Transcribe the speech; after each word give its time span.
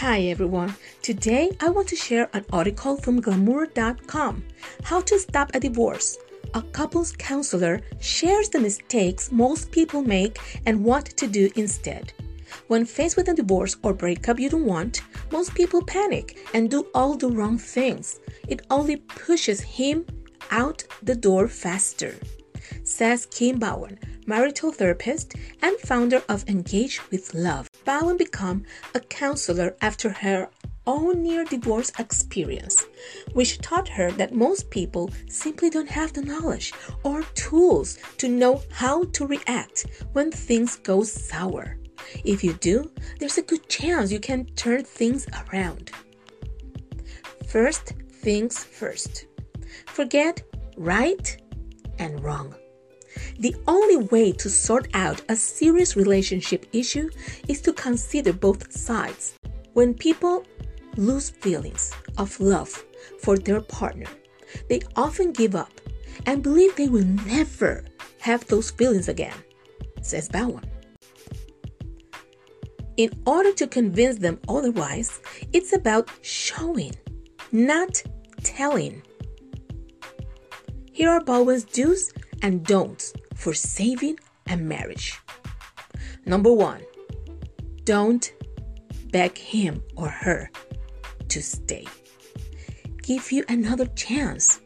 Hi 0.00 0.20
everyone. 0.32 0.74
Today 1.02 1.50
I 1.60 1.68
want 1.68 1.86
to 1.88 1.94
share 1.94 2.30
an 2.32 2.46
article 2.54 2.96
from 2.96 3.20
glamour.com 3.20 4.42
How 4.82 5.02
to 5.02 5.18
Stop 5.18 5.50
a 5.52 5.60
Divorce. 5.60 6.16
A 6.54 6.62
couples 6.62 7.12
counselor 7.12 7.82
shares 8.00 8.48
the 8.48 8.60
mistakes 8.60 9.30
most 9.30 9.70
people 9.70 10.00
make 10.00 10.38
and 10.64 10.82
what 10.82 11.04
to 11.18 11.26
do 11.26 11.50
instead. 11.54 12.14
When 12.68 12.86
faced 12.86 13.18
with 13.18 13.28
a 13.28 13.34
divorce 13.34 13.76
or 13.82 13.92
breakup 13.92 14.40
you 14.40 14.48
don't 14.48 14.64
want, 14.64 15.02
most 15.30 15.54
people 15.54 15.84
panic 15.84 16.48
and 16.54 16.70
do 16.70 16.86
all 16.94 17.14
the 17.14 17.28
wrong 17.28 17.58
things. 17.58 18.20
It 18.48 18.62
only 18.70 18.96
pushes 18.96 19.60
him 19.60 20.06
out 20.50 20.82
the 21.02 21.14
door 21.14 21.46
faster, 21.46 22.14
says 22.84 23.26
Kim 23.26 23.58
Bowen, 23.58 23.98
marital 24.26 24.72
therapist 24.72 25.34
and 25.62 25.76
founder 25.78 26.22
of 26.28 26.48
Engage 26.48 27.00
with 27.10 27.34
Love. 27.34 27.68
Bowen 27.84 28.16
became 28.16 28.64
a 28.94 29.00
counselor 29.00 29.76
after 29.80 30.10
her 30.10 30.48
own 30.86 31.22
near 31.22 31.44
divorce 31.44 31.92
experience, 31.98 32.86
which 33.32 33.58
taught 33.58 33.88
her 33.88 34.10
that 34.12 34.34
most 34.34 34.70
people 34.70 35.10
simply 35.28 35.70
don't 35.70 35.88
have 35.88 36.12
the 36.12 36.22
knowledge 36.22 36.72
or 37.02 37.22
tools 37.34 37.98
to 38.18 38.28
know 38.28 38.62
how 38.70 39.04
to 39.04 39.26
react 39.26 39.86
when 40.12 40.30
things 40.30 40.76
go 40.76 41.02
sour. 41.02 41.78
If 42.24 42.42
you 42.42 42.54
do, 42.54 42.90
there's 43.18 43.38
a 43.38 43.42
good 43.42 43.68
chance 43.68 44.10
you 44.10 44.20
can 44.20 44.46
turn 44.56 44.84
things 44.84 45.26
around. 45.52 45.92
First 47.48 47.92
things 48.10 48.62
first. 48.64 49.26
Forget 49.86 50.42
right 50.76 51.36
and 51.98 52.22
wrong. 52.22 52.54
The 53.38 53.54
only 53.66 53.96
way 53.96 54.32
to 54.32 54.48
sort 54.48 54.88
out 54.94 55.22
a 55.28 55.36
serious 55.36 55.96
relationship 55.96 56.66
issue 56.72 57.10
is 57.48 57.60
to 57.62 57.72
consider 57.72 58.32
both 58.32 58.72
sides. 58.72 59.38
When 59.72 59.94
people 59.94 60.44
lose 60.96 61.30
feelings 61.30 61.92
of 62.18 62.38
love 62.40 62.84
for 63.20 63.36
their 63.36 63.60
partner, 63.60 64.06
they 64.68 64.80
often 64.96 65.32
give 65.32 65.54
up 65.54 65.80
and 66.26 66.42
believe 66.42 66.76
they 66.76 66.88
will 66.88 67.04
never 67.04 67.84
have 68.20 68.46
those 68.46 68.70
feelings 68.70 69.08
again, 69.08 69.36
says 70.02 70.28
Bowen. 70.28 70.64
In 72.96 73.10
order 73.26 73.52
to 73.54 73.66
convince 73.66 74.18
them 74.18 74.38
otherwise, 74.48 75.20
it's 75.52 75.72
about 75.72 76.10
showing, 76.20 76.92
not 77.50 78.02
telling. 78.42 79.02
Here 80.92 81.08
are 81.08 81.24
Bowen's 81.24 81.64
do's 81.64 82.12
and 82.42 82.64
don'ts 82.64 83.12
for 83.34 83.54
saving 83.54 84.18
a 84.48 84.56
marriage. 84.56 85.18
Number 86.26 86.52
one, 86.52 86.82
don't 87.84 88.32
beg 89.10 89.36
him 89.36 89.82
or 89.96 90.08
her 90.08 90.50
to 91.28 91.42
stay. 91.42 91.86
Give 93.02 93.32
you 93.32 93.44
another 93.48 93.86
chance 93.86 94.60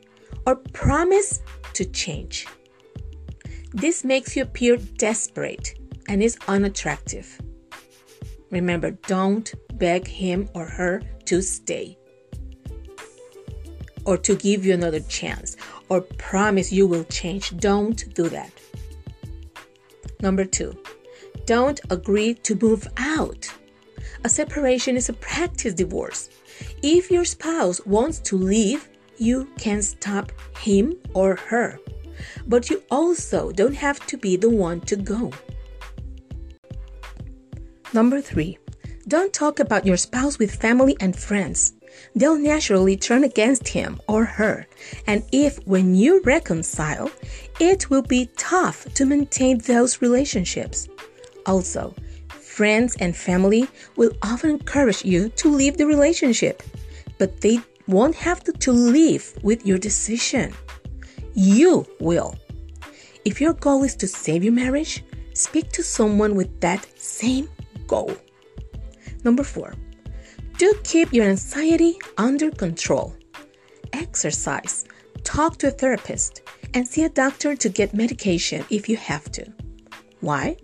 or 0.46 0.56
promise 0.56 1.40
to 1.74 1.84
change. 1.84 2.46
This 3.72 4.04
makes 4.04 4.36
you 4.36 4.42
appear 4.42 4.76
desperate 4.76 5.78
and 6.08 6.22
is 6.22 6.38
unattractive. 6.48 7.40
Remember, 8.50 8.92
don't 8.92 9.52
beg 9.78 10.06
him 10.06 10.48
or 10.54 10.66
her 10.66 11.02
to 11.24 11.40
stay 11.40 11.98
or 14.04 14.16
to 14.18 14.36
give 14.36 14.64
you 14.64 14.74
another 14.74 15.00
chance 15.00 15.56
or 15.94 16.00
promise 16.00 16.72
you 16.72 16.88
will 16.88 17.04
change. 17.04 17.56
Don't 17.58 18.12
do 18.14 18.28
that. 18.28 18.50
Number 20.20 20.44
two, 20.44 20.76
don't 21.46 21.80
agree 21.90 22.34
to 22.46 22.58
move 22.60 22.88
out. 22.96 23.48
A 24.24 24.28
separation 24.28 24.96
is 24.96 25.08
a 25.08 25.12
practice 25.12 25.74
divorce. 25.74 26.30
If 26.82 27.10
your 27.10 27.24
spouse 27.24 27.78
wants 27.86 28.18
to 28.28 28.36
leave, 28.36 28.88
you 29.18 29.48
can 29.56 29.82
stop 29.82 30.32
him 30.58 30.96
or 31.14 31.36
her. 31.36 31.78
But 32.46 32.70
you 32.70 32.82
also 32.90 33.52
don't 33.52 33.74
have 33.74 34.04
to 34.06 34.16
be 34.16 34.36
the 34.36 34.50
one 34.50 34.80
to 34.82 34.96
go. 34.96 35.30
Number 37.92 38.20
three, 38.20 38.58
don't 39.06 39.32
talk 39.32 39.60
about 39.60 39.86
your 39.86 39.96
spouse 39.96 40.38
with 40.38 40.56
family 40.56 40.96
and 40.98 41.14
friends 41.14 41.74
they'll 42.14 42.38
naturally 42.38 42.96
turn 42.96 43.24
against 43.24 43.68
him 43.68 44.00
or 44.08 44.24
her. 44.24 44.66
And 45.06 45.24
if, 45.32 45.58
when 45.66 45.94
you 45.94 46.22
reconcile, 46.22 47.10
it 47.60 47.90
will 47.90 48.02
be 48.02 48.30
tough 48.36 48.84
to 48.94 49.04
maintain 49.04 49.58
those 49.58 50.02
relationships. 50.02 50.88
Also, 51.46 51.94
friends 52.28 52.96
and 53.00 53.16
family 53.16 53.68
will 53.96 54.12
often 54.22 54.50
encourage 54.50 55.04
you 55.04 55.28
to 55.30 55.48
leave 55.48 55.76
the 55.76 55.86
relationship, 55.86 56.62
but 57.18 57.40
they 57.40 57.58
won't 57.86 58.14
have 58.14 58.42
to, 58.44 58.52
to 58.52 58.72
leave 58.72 59.32
with 59.42 59.66
your 59.66 59.78
decision. 59.78 60.54
You 61.34 61.86
will. 62.00 62.36
If 63.24 63.40
your 63.40 63.54
goal 63.54 63.84
is 63.84 63.96
to 63.96 64.06
save 64.06 64.44
your 64.44 64.52
marriage, 64.52 65.04
speak 65.32 65.70
to 65.72 65.82
someone 65.82 66.34
with 66.34 66.60
that 66.60 66.86
same 66.98 67.48
goal. 67.86 68.12
Number 69.24 69.42
four, 69.42 69.74
do 70.56 70.74
keep 70.84 71.12
your 71.12 71.26
anxiety 71.26 71.98
under 72.16 72.50
control. 72.50 73.14
Exercise, 73.92 74.84
talk 75.22 75.58
to 75.58 75.68
a 75.68 75.70
therapist, 75.70 76.42
and 76.74 76.86
see 76.86 77.04
a 77.04 77.08
doctor 77.08 77.56
to 77.56 77.68
get 77.68 77.94
medication 77.94 78.64
if 78.70 78.88
you 78.88 78.96
have 78.96 79.30
to. 79.32 79.46
Why? 80.20 80.56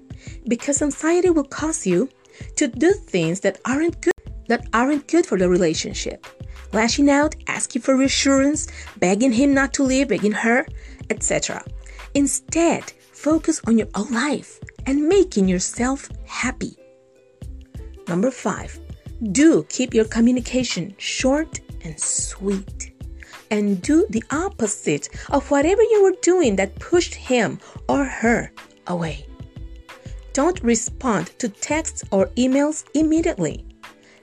Because 0.48 0.82
anxiety 0.82 1.30
will 1.30 1.44
cause 1.44 1.86
you 1.86 2.08
to 2.56 2.68
do 2.68 2.92
things 2.92 3.40
that 3.40 3.60
aren't 3.64 4.00
good 4.00 4.14
that 4.48 4.66
aren't 4.72 5.06
good 5.06 5.24
for 5.24 5.38
the 5.38 5.48
relationship. 5.48 6.26
Lashing 6.72 7.08
out, 7.08 7.36
asking 7.46 7.82
for 7.82 7.96
reassurance, 7.96 8.66
begging 8.98 9.32
him 9.32 9.54
not 9.54 9.72
to 9.74 9.84
leave, 9.84 10.08
begging 10.08 10.32
her, 10.32 10.66
etc. 11.08 11.64
Instead, 12.14 12.92
focus 13.12 13.60
on 13.68 13.78
your 13.78 13.86
own 13.94 14.10
life 14.10 14.58
and 14.86 15.08
making 15.08 15.46
yourself 15.46 16.08
happy. 16.26 16.76
Number 18.08 18.32
5 18.32 18.89
do 19.32 19.64
keep 19.68 19.94
your 19.94 20.04
communication 20.06 20.94
short 20.98 21.60
and 21.82 21.98
sweet. 21.98 22.92
And 23.50 23.82
do 23.82 24.06
the 24.10 24.22
opposite 24.30 25.08
of 25.30 25.50
whatever 25.50 25.82
you 25.82 26.02
were 26.04 26.16
doing 26.22 26.56
that 26.56 26.78
pushed 26.78 27.14
him 27.14 27.58
or 27.88 28.04
her 28.04 28.52
away. 28.86 29.26
Don't 30.32 30.62
respond 30.62 31.32
to 31.40 31.48
texts 31.48 32.04
or 32.12 32.26
emails 32.36 32.84
immediately. 32.94 33.64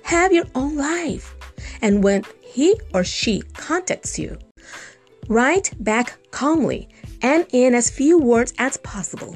Have 0.03 0.31
your 0.31 0.45
own 0.55 0.77
life. 0.77 1.35
And 1.81 2.01
when 2.03 2.23
he 2.41 2.79
or 2.93 3.03
she 3.03 3.41
contacts 3.53 4.17
you, 4.17 4.37
write 5.27 5.73
back 5.83 6.17
calmly 6.31 6.87
and 7.21 7.45
in 7.51 7.75
as 7.75 7.89
few 7.89 8.17
words 8.17 8.53
as 8.57 8.77
possible. 8.77 9.35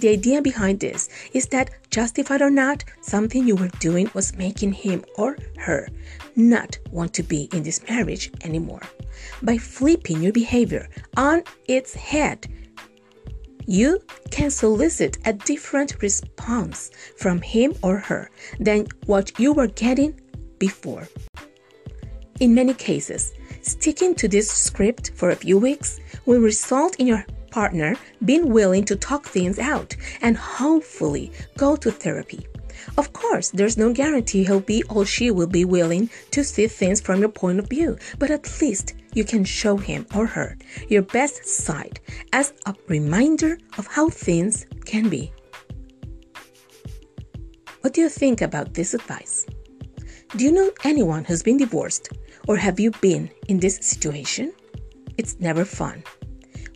The 0.00 0.08
idea 0.08 0.40
behind 0.40 0.80
this 0.80 1.10
is 1.34 1.46
that, 1.48 1.70
justified 1.90 2.40
or 2.40 2.48
not, 2.48 2.84
something 3.02 3.46
you 3.46 3.54
were 3.54 3.70
doing 3.80 4.10
was 4.14 4.34
making 4.34 4.72
him 4.72 5.04
or 5.18 5.36
her 5.58 5.88
not 6.34 6.78
want 6.90 7.12
to 7.14 7.22
be 7.22 7.50
in 7.52 7.62
this 7.62 7.82
marriage 7.86 8.30
anymore. 8.42 8.80
By 9.42 9.58
flipping 9.58 10.22
your 10.22 10.32
behavior 10.32 10.88
on 11.18 11.42
its 11.68 11.92
head, 11.94 12.48
you 13.66 14.00
can 14.30 14.50
solicit 14.50 15.18
a 15.26 15.34
different 15.34 16.00
response 16.00 16.90
from 17.18 17.42
him 17.42 17.74
or 17.82 17.98
her 17.98 18.30
than 18.58 18.86
what 19.04 19.38
you 19.38 19.52
were 19.52 19.66
getting 19.66 20.18
before. 20.58 21.06
In 22.40 22.54
many 22.54 22.72
cases, 22.72 23.34
sticking 23.60 24.14
to 24.14 24.28
this 24.28 24.50
script 24.50 25.10
for 25.14 25.28
a 25.28 25.36
few 25.36 25.58
weeks 25.58 26.00
will 26.24 26.40
result 26.40 26.96
in 26.96 27.06
your 27.06 27.26
partner 27.50 27.96
being 28.24 28.52
willing 28.52 28.84
to 28.84 28.96
talk 28.96 29.26
things 29.26 29.58
out 29.58 29.96
and 30.20 30.36
hopefully 30.36 31.32
go 31.56 31.76
to 31.76 31.90
therapy. 31.90 32.46
Of 32.96 33.12
course, 33.12 33.50
there's 33.50 33.76
no 33.76 33.92
guarantee 33.92 34.44
he'll 34.44 34.60
be 34.60 34.82
or 34.88 35.04
she 35.04 35.30
will 35.30 35.46
be 35.46 35.64
willing 35.64 36.10
to 36.30 36.44
see 36.44 36.66
things 36.66 37.00
from 37.00 37.20
your 37.20 37.28
point 37.28 37.58
of 37.58 37.68
view, 37.68 37.98
but 38.18 38.30
at 38.30 38.60
least 38.60 38.94
you 39.12 39.24
can 39.24 39.44
show 39.44 39.76
him 39.76 40.06
or 40.14 40.26
her 40.26 40.56
your 40.88 41.02
best 41.02 41.46
side 41.46 42.00
as 42.32 42.52
a 42.66 42.74
reminder 42.88 43.58
of 43.78 43.86
how 43.86 44.08
things 44.08 44.66
can 44.84 45.08
be. 45.08 45.32
What 47.80 47.94
do 47.94 48.00
you 48.00 48.08
think 48.08 48.40
about 48.40 48.74
this 48.74 48.94
advice? 48.94 49.46
Do 50.36 50.44
you 50.44 50.52
know 50.52 50.70
anyone 50.84 51.24
who's 51.24 51.42
been 51.42 51.56
divorced 51.56 52.10
Or 52.48 52.56
have 52.56 52.80
you 52.80 52.90
been 53.00 53.30
in 53.48 53.60
this 53.60 53.76
situation? 53.76 54.52
It's 55.16 55.38
never 55.40 55.64
fun. 55.64 56.02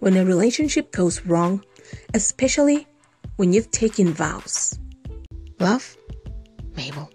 When 0.04 0.18
a 0.18 0.24
relationship 0.26 0.92
goes 0.92 1.24
wrong, 1.24 1.64
especially 2.12 2.86
when 3.36 3.54
you've 3.54 3.70
taken 3.70 4.12
vows. 4.12 4.78
Love, 5.58 5.96
Mabel. 6.76 7.10